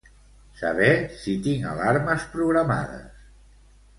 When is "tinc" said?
1.49-1.67